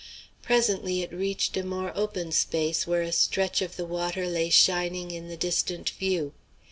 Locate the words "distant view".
5.37-6.33